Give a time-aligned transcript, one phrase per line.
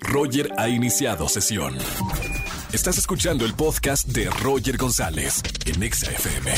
[0.00, 1.74] Roger ha iniciado sesión.
[2.72, 6.50] Estás escuchando el podcast de Roger González en Exa FM.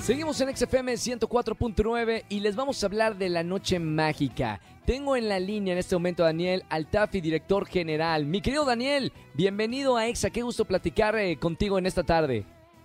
[0.00, 4.60] Seguimos en XFM 104.9 y les vamos a hablar de la noche mágica.
[4.84, 8.26] Tengo en la línea en este momento a Daniel Altafi, director general.
[8.26, 10.30] Mi querido Daniel, bienvenido a Exa.
[10.30, 12.44] Qué gusto platicar eh, contigo en esta tarde.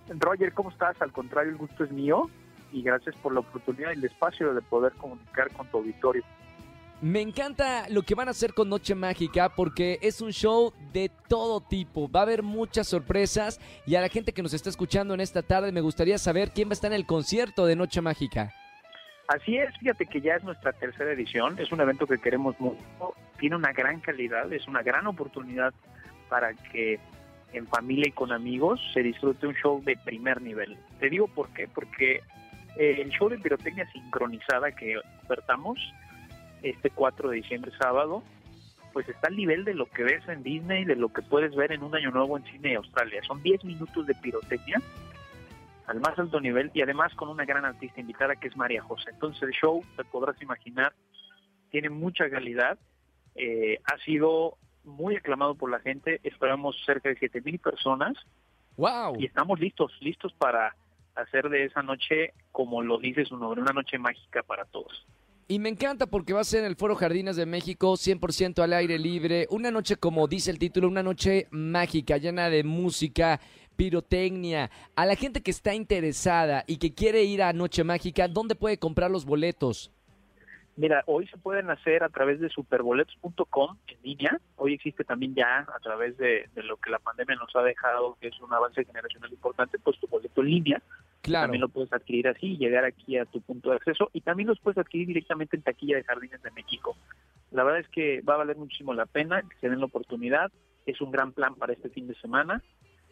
[0.10, 1.02] Roger, ¿cómo estás?
[1.02, 2.30] Al contrario, el gusto es mío
[2.72, 6.24] y gracias por la oportunidad y el espacio de poder comunicar con tu auditorio.
[7.00, 11.12] Me encanta lo que van a hacer con Noche Mágica porque es un show de
[11.28, 12.10] todo tipo.
[12.10, 15.44] Va a haber muchas sorpresas y a la gente que nos está escuchando en esta
[15.44, 18.52] tarde me gustaría saber quién va a estar en el concierto de Noche Mágica.
[19.28, 22.82] Así es, fíjate que ya es nuestra tercera edición, es un evento que queremos mucho,
[23.38, 25.74] tiene una gran calidad, es una gran oportunidad
[26.30, 26.98] para que
[27.52, 30.78] en familia y con amigos se disfrute un show de primer nivel.
[31.00, 32.22] Te digo por qué, porque
[32.78, 35.78] eh, el show de pirotecnia sincronizada que ofertamos
[36.64, 38.24] este 4 de diciembre sábado,
[38.94, 41.72] pues está al nivel de lo que ves en Disney, de lo que puedes ver
[41.72, 43.22] en un año nuevo en cine de Australia.
[43.28, 44.82] Son 10 minutos de pirotecnia
[45.88, 49.12] al más alto nivel y además con una gran artista invitada que es María José.
[49.12, 50.94] Entonces el show, te podrás imaginar,
[51.70, 52.78] tiene mucha calidad,
[53.36, 58.16] eh, ha sido muy aclamado por la gente, esperamos cerca de 7 mil personas.
[58.78, 59.18] ¡Wow!
[59.20, 60.76] Y estamos listos, listos para
[61.16, 65.06] hacer de esa noche, como lo dice su nombre, una noche mágica para todos.
[65.50, 68.74] Y me encanta porque va a ser en el Foro Jardines de México, 100% al
[68.74, 69.48] aire libre.
[69.50, 73.40] Una noche, como dice el título, una noche mágica, llena de música,
[73.78, 74.70] pirotecnia.
[74.98, 78.78] A la gente que está interesada y que quiere ir a Noche Mágica, ¿dónde puede
[78.78, 79.90] comprar los boletos?
[80.76, 84.40] Mira, hoy se pueden hacer a través de superboletos.com en línea.
[84.58, 88.28] Hoy existe también ya a través de, lo que la pandemia nos ha dejado, que
[88.28, 90.84] es un avance generacional importante, pues tu boleto en línea.
[91.28, 91.44] Claro.
[91.46, 94.60] También lo puedes adquirir así, llegar aquí a tu punto de acceso y también los
[94.60, 96.96] puedes adquirir directamente en taquilla de Jardines de México.
[97.52, 100.52] La verdad es que va a valer muchísimo la pena que se den la oportunidad.
[100.86, 102.64] Es un gran plan para este fin de semana.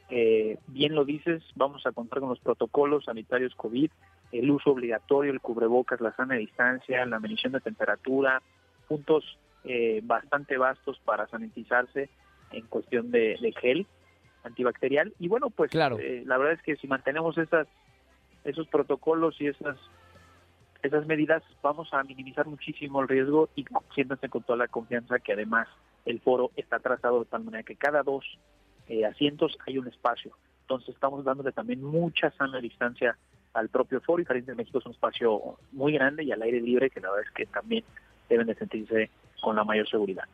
[0.10, 3.90] Eh, bien lo dices, vamos a contar con los protocolos sanitarios COVID,
[4.32, 8.42] el uso obligatorio, el cubrebocas, la sana distancia, la medición de temperatura,
[8.88, 12.10] puntos eh, bastante vastos para sanitizarse
[12.52, 13.88] en cuestión de, gel
[14.44, 15.14] antibacterial.
[15.20, 15.98] Y bueno, pues claro.
[16.00, 17.68] Eh, la verdad es que si mantenemos esas,
[18.46, 19.78] esos protocolos y esas
[20.84, 25.34] esas medidas vamos a minimizar muchísimo el riesgo y siéntanse con toda la confianza que
[25.34, 25.68] además
[26.06, 28.24] el foro está trazado de tal manera que cada dos
[28.88, 30.32] eh, asientos hay un espacio.
[30.62, 33.18] Entonces estamos dándole también mucha sana distancia
[33.54, 36.62] al propio foro y Jardín de México es un espacio muy grande y al aire
[36.62, 37.84] libre que la verdad es que también
[38.30, 39.10] deben de sentirse
[39.42, 40.26] con la mayor seguridad.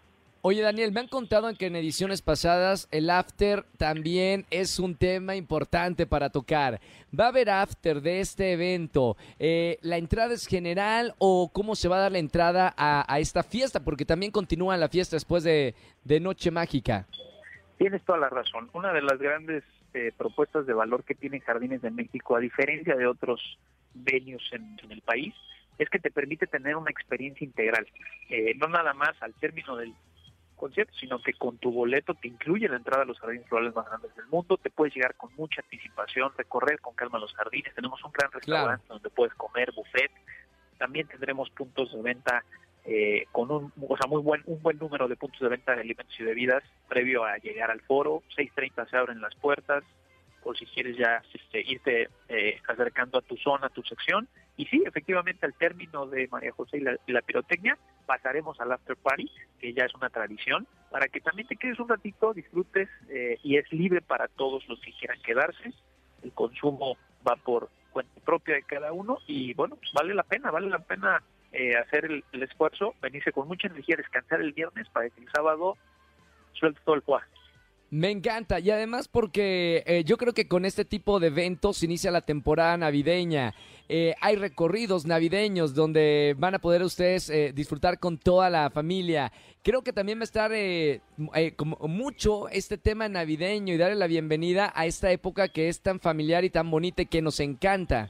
[0.43, 5.35] Oye Daniel, me han contado que en ediciones pasadas el after también es un tema
[5.35, 6.81] importante para tocar.
[7.17, 9.17] ¿Va a haber after de este evento?
[9.37, 13.43] Eh, ¿La entrada es general o cómo se va a dar la entrada a, esta
[13.43, 13.83] fiesta?
[13.83, 15.75] Porque también continúa la fiesta después de,
[16.19, 17.05] Noche Mágica.
[17.77, 18.67] Tienes toda la razón.
[18.73, 19.63] Una de las grandes
[19.93, 23.59] eh, propuestas de valor que tiene Jardines de México, a diferencia de otros
[23.93, 25.35] venues en, el país,
[25.77, 27.85] es que te permite tener una experiencia integral.
[28.29, 29.93] Eh, no nada más al término del
[30.61, 33.87] concierto, sino que con tu boleto te incluye la entrada a los jardines florales más
[33.87, 38.01] grandes del mundo, te puedes llegar con mucha anticipación, recorrer con calma los jardines, tenemos
[38.03, 40.11] un gran restaurante donde puedes comer, buffet,
[40.77, 42.43] también tendremos puntos de venta
[42.85, 45.81] eh, con un, o sea, muy buen, un buen número de puntos de venta de
[45.81, 48.23] alimentos y bebidas previo a llegar al foro.
[48.35, 49.83] 6.30 se abren las puertas
[50.43, 54.27] por si quieres ya este, irte eh, acercando a tu zona, a tu sección.
[54.57, 59.29] Y sí, efectivamente, al término de María José y la, pirotecnia, pasaremos al after party,
[59.59, 63.57] que ya es una tradición, para que también te quedes un ratito, disfrutes eh, y
[63.57, 65.73] es libre para todos los que quieran quedarse.
[66.23, 66.97] El consumo
[67.27, 70.79] va por cuenta propia de cada uno y bueno, pues vale la pena, vale la
[70.79, 71.21] pena
[71.51, 75.77] eh, hacer el, esfuerzo, venirse con mucha energía, descansar el viernes para que el sábado
[76.53, 77.27] suelte todo el cuadro.
[77.91, 82.09] Me encanta y además porque eh, yo creo que con este tipo de eventos inicia
[82.09, 83.53] la temporada navideña.
[83.89, 89.33] Eh, hay recorridos navideños donde van a poder ustedes disfrutar con toda la familia.
[89.61, 90.51] Creo que también va a estar
[91.57, 95.99] como mucho este tema navideño y darle la bienvenida a esta época que es tan
[95.99, 98.07] familiar y tan bonita y que nos encanta.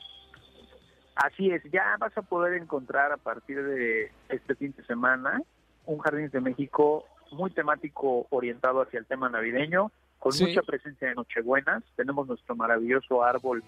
[1.16, 5.42] Así es, ya vas a poder encontrar a partir de este fin de semana
[5.86, 11.16] un Jardín de México muy temático orientado hacia el tema navideño, con mucha presencia de
[11.16, 11.83] Nochebuenas.
[11.95, 13.63] Tenemos nuestro maravilloso árbol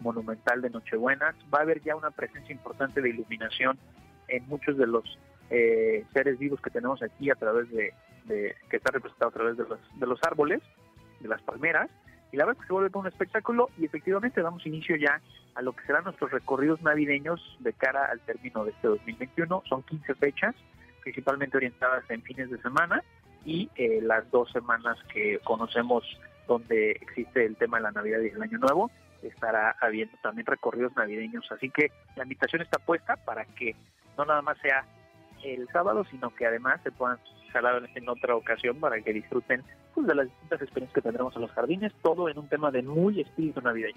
[0.00, 1.34] monumental de Nochebuenas.
[1.52, 3.78] Va a haber ya una presencia importante de iluminación
[4.28, 5.18] en muchos de los
[5.50, 7.92] eh, seres vivos que tenemos aquí a través de,
[8.26, 10.60] que está representado a través de los, de los árboles,
[11.20, 11.90] de las palmeras
[12.30, 15.20] y la verdad es que se vuelve un espectáculo y efectivamente damos inicio ya
[15.54, 19.62] a lo que serán nuestros recorridos navideños de cara al término de este 2021.
[19.66, 20.54] Son 15 fechas,
[21.08, 23.02] principalmente orientadas en fines de semana
[23.42, 26.04] y eh, las dos semanas que conocemos
[26.46, 28.90] donde existe el tema de la Navidad y el Año Nuevo,
[29.22, 31.50] estará habiendo también recorridos navideños.
[31.50, 33.74] Así que la invitación está puesta para que
[34.18, 34.84] no nada más sea
[35.42, 37.18] el sábado, sino que además se puedan
[37.54, 39.64] jalar en otra ocasión para que disfruten
[39.94, 42.82] pues, de las distintas experiencias que tendremos en los jardines, todo en un tema de
[42.82, 43.96] muy espíritu navideño.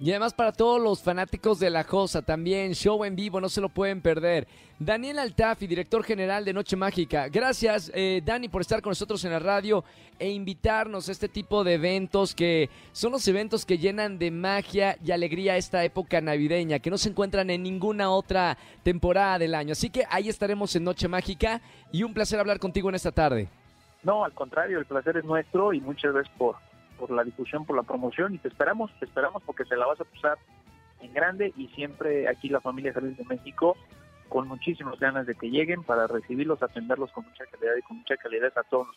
[0.00, 3.60] Y además para todos los fanáticos de La Josa también, show en vivo, no se
[3.60, 4.46] lo pueden perder.
[4.78, 7.28] Daniel Altafi, director general de Noche Mágica.
[7.28, 9.84] Gracias, eh, Dani, por estar con nosotros en la radio
[10.18, 14.98] e invitarnos a este tipo de eventos que son los eventos que llenan de magia
[15.02, 19.72] y alegría esta época navideña, que no se encuentran en ninguna otra temporada del año.
[19.72, 21.60] Así que ahí estaremos en Noche Mágica
[21.92, 23.48] y un placer hablar contigo en esta tarde.
[24.02, 26.56] No, al contrario, el placer es nuestro y muchas gracias por
[26.98, 30.00] por la difusión, por la promoción y te esperamos, te esperamos porque te la vas
[30.00, 30.38] a pasar
[31.00, 33.76] en grande y siempre aquí la familia Jardines de México
[34.28, 38.16] con muchísimas ganas de que lleguen para recibirlos, atenderlos con mucha calidad y con mucha
[38.16, 38.96] calidad a todos.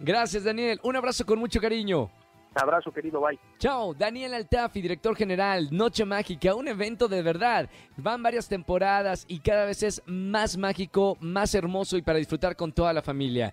[0.00, 2.10] Gracias Daniel, un abrazo con mucho cariño.
[2.54, 3.38] Abrazo querido, bye.
[3.58, 7.68] Chao, Daniel Altafi, director general, Noche Mágica, un evento de verdad.
[7.96, 12.72] Van varias temporadas y cada vez es más mágico, más hermoso y para disfrutar con
[12.72, 13.52] toda la familia.